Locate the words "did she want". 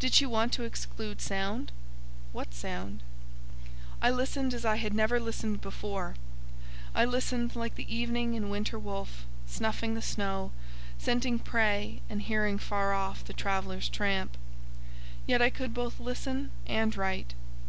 0.00-0.52